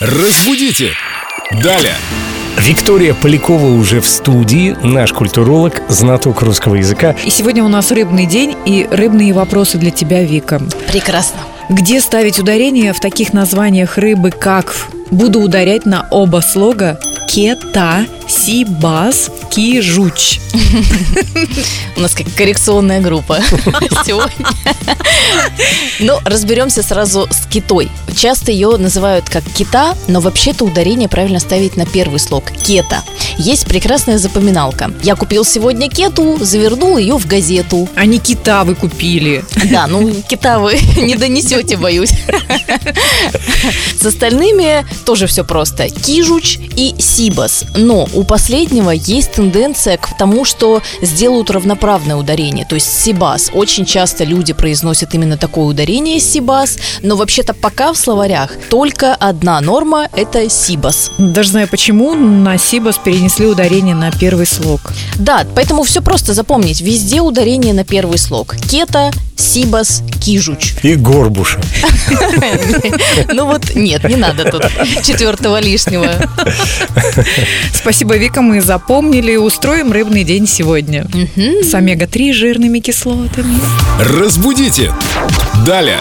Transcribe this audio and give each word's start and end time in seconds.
Разбудите! 0.00 0.92
Далее! 1.62 1.92
Виктория 2.56 3.12
Полякова 3.12 3.66
уже 3.66 4.00
в 4.00 4.06
студии, 4.06 4.74
наш 4.82 5.12
культуролог, 5.12 5.82
знаток 5.90 6.40
русского 6.40 6.76
языка. 6.76 7.14
И 7.22 7.28
сегодня 7.28 7.62
у 7.62 7.68
нас 7.68 7.90
рыбный 7.90 8.24
день 8.24 8.56
и 8.64 8.88
рыбные 8.90 9.34
вопросы 9.34 9.76
для 9.76 9.90
тебя, 9.90 10.22
Вика. 10.22 10.58
Прекрасно. 10.90 11.40
Где 11.68 12.00
ставить 12.00 12.38
ударение 12.38 12.94
в 12.94 13.00
таких 13.00 13.34
названиях 13.34 13.98
рыбы, 13.98 14.30
как 14.30 14.74
буду 15.10 15.40
ударять 15.40 15.84
на 15.84 16.08
оба 16.10 16.40
слога 16.40 16.98
кета, 17.30 18.06
сибас, 18.26 19.30
кижуч. 19.50 20.40
У 21.96 22.00
нас 22.00 22.12
как 22.12 22.26
коррекционная 22.34 23.00
группа 23.00 23.38
сегодня. 24.04 24.46
Ну, 26.00 26.18
разберемся 26.24 26.82
сразу 26.82 27.28
с 27.30 27.46
китой. 27.46 27.88
Часто 28.16 28.50
ее 28.50 28.76
называют 28.76 29.30
как 29.30 29.44
кита, 29.44 29.94
но 30.08 30.20
вообще-то 30.20 30.64
ударение 30.64 31.08
правильно 31.08 31.38
ставить 31.38 31.76
на 31.76 31.86
первый 31.86 32.18
слог– 32.18 32.50
кета. 32.66 33.04
Есть 33.40 33.64
прекрасная 33.64 34.18
запоминалка. 34.18 34.92
Я 35.02 35.16
купил 35.16 35.46
сегодня 35.46 35.88
кету, 35.88 36.36
завернул 36.38 36.98
ее 36.98 37.16
в 37.16 37.26
газету. 37.26 37.88
А 37.94 38.04
не 38.04 38.18
кита 38.18 38.64
вы 38.64 38.74
купили. 38.74 39.42
Да, 39.70 39.86
ну 39.86 40.12
кита 40.28 40.58
вы 40.58 40.78
не 40.98 41.16
донесете, 41.16 41.78
боюсь. 41.78 42.12
С 43.98 44.04
остальными 44.04 44.84
тоже 45.06 45.26
все 45.26 45.42
просто. 45.42 45.88
Кижуч 45.88 46.58
и 46.76 46.94
сибас. 46.98 47.64
Но 47.74 48.06
у 48.12 48.24
последнего 48.24 48.90
есть 48.90 49.32
тенденция 49.32 49.96
к 49.96 50.18
тому, 50.18 50.44
что 50.44 50.82
сделают 51.00 51.50
равноправное 51.50 52.16
ударение. 52.16 52.66
То 52.66 52.74
есть 52.74 52.92
сибас. 52.92 53.50
Очень 53.54 53.86
часто 53.86 54.24
люди 54.24 54.52
произносят 54.52 55.14
именно 55.14 55.38
такое 55.38 55.64
ударение 55.64 56.20
сибас, 56.20 56.76
но 57.00 57.16
вообще-то 57.16 57.54
пока 57.54 57.94
в 57.94 57.96
словарях 57.96 58.52
только 58.68 59.14
одна 59.14 59.58
норма– 59.62 60.08
это 60.14 60.50
сибас. 60.50 61.10
Даже 61.16 61.48
знаю 61.48 61.68
почему, 61.68 62.14
на 62.14 62.58
сибас 62.58 62.98
перенесли 62.98 63.29
ударение 63.38 63.94
на 63.94 64.10
первый 64.10 64.46
слог. 64.46 64.92
Да, 65.16 65.46
поэтому 65.54 65.82
все 65.84 66.02
просто 66.02 66.34
запомнить. 66.34 66.80
Везде 66.80 67.20
ударение 67.20 67.72
на 67.72 67.84
первый 67.84 68.18
слог. 68.18 68.56
Кета, 68.56 69.10
сибас, 69.36 70.02
кижуч. 70.20 70.74
И 70.82 70.94
горбуша. 70.94 71.60
Ну 73.32 73.46
вот 73.46 73.74
нет, 73.74 74.04
не 74.04 74.16
надо 74.16 74.50
тут 74.50 74.62
четвертого 75.04 75.60
лишнего. 75.60 76.08
Спасибо, 77.72 78.16
Вика, 78.16 78.42
мы 78.42 78.60
запомнили. 78.60 79.36
Устроим 79.36 79.92
рыбный 79.92 80.24
день 80.24 80.46
сегодня. 80.46 81.06
С 81.36 81.72
омега-3 81.74 82.32
жирными 82.32 82.80
кислотами. 82.80 83.58
Разбудите! 84.00 84.92
Далее! 85.64 85.98